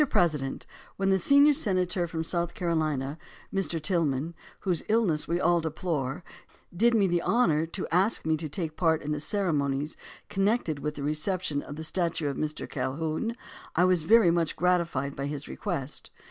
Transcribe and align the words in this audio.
President, 0.09 0.65
when 0.97 1.11
the 1.11 1.19
senior 1.19 1.53
senator 1.53 2.07
from 2.07 2.23
South 2.23 2.55
Carolina 2.55 3.19
(Mr. 3.53 3.79
Tillman), 3.79 4.33
whose 4.61 4.81
illness 4.89 5.27
we 5.27 5.39
all 5.39 5.61
deplore, 5.61 6.23
did 6.75 6.95
me 6.95 7.05
the 7.05 7.21
honor 7.21 7.67
to 7.67 7.87
ask 7.91 8.25
me 8.25 8.35
to 8.35 8.49
take 8.49 8.75
part 8.75 9.03
in 9.03 9.11
the 9.11 9.19
cere 9.19 9.53
monies 9.53 9.95
connected 10.27 10.79
with 10.79 10.95
the 10.95 11.03
reception 11.03 11.61
of 11.61 11.75
the 11.75 11.83
statue 11.83 12.27
of 12.27 12.35
Mr. 12.35 12.67
Calhoun, 12.67 13.35
I 13.75 13.83
was 13.83 14.01
very 14.01 14.31
much 14.31 14.55
gratified 14.55 15.15
by 15.15 15.27
his 15.27 15.47
request. 15.47 16.09